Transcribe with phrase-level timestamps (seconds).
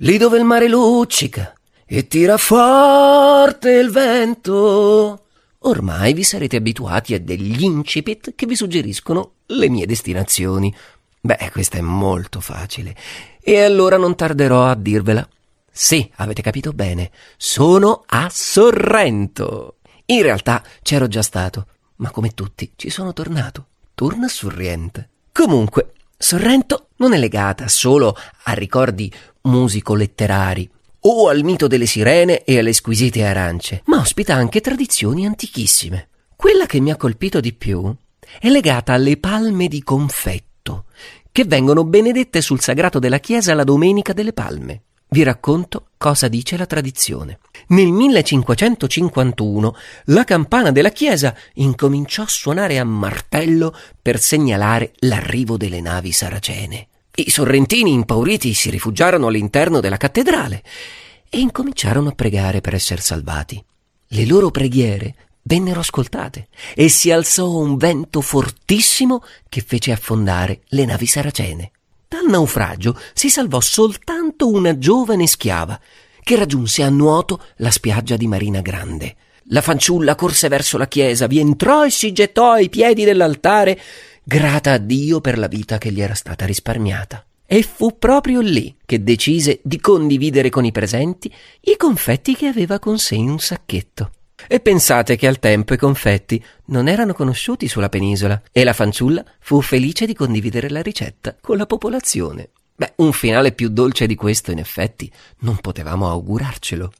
[0.00, 1.52] lì dove il mare luccica
[1.86, 5.24] e tira forte il vento.
[5.60, 10.74] Ormai vi sarete abituati a degli incipit che vi suggeriscono le mie destinazioni.
[11.20, 12.96] Beh, questa è molto facile.
[13.42, 15.28] E allora non tarderò a dirvela.
[15.70, 19.76] Sì, avete capito bene, sono a Sorrento.
[20.06, 23.66] In realtà c'ero già stato, ma come tutti ci sono tornato.
[23.94, 25.10] Torna Sorrente.
[25.32, 29.12] Comunque, Sorrento non è legata solo a ricordi
[29.42, 36.08] musico-letterari o al mito delle sirene e alle squisite arance, ma ospita anche tradizioni antichissime.
[36.36, 37.94] Quella che mi ha colpito di più
[38.38, 40.84] è legata alle palme di confetto,
[41.32, 44.82] che vengono benedette sul sagrato della chiesa la domenica delle palme.
[45.12, 47.40] Vi racconto cosa dice la tradizione.
[47.68, 55.80] Nel 1551 la campana della chiesa incominciò a suonare a martello per segnalare l'arrivo delle
[55.80, 56.89] navi saracene.
[57.20, 60.62] I sorrentini impauriti si rifugiarono all'interno della cattedrale
[61.28, 63.62] e incominciarono a pregare per essere salvati.
[64.08, 70.86] Le loro preghiere vennero ascoltate e si alzò un vento fortissimo che fece affondare le
[70.86, 71.72] navi saracene.
[72.08, 75.78] Dal naufragio si salvò soltanto una giovane schiava
[76.22, 79.16] che raggiunse a nuoto la spiaggia di Marina Grande.
[79.52, 83.78] La fanciulla corse verso la chiesa, vi entrò e si gettò ai piedi dell'altare
[84.30, 87.24] grata a Dio per la vita che gli era stata risparmiata.
[87.44, 92.78] E fu proprio lì che decise di condividere con i presenti i confetti che aveva
[92.78, 94.12] con sé in un sacchetto.
[94.46, 99.24] E pensate che al tempo i confetti non erano conosciuti sulla penisola e la fanciulla
[99.40, 102.50] fu felice di condividere la ricetta con la popolazione.
[102.76, 106.92] Beh, un finale più dolce di questo, in effetti, non potevamo augurarcelo.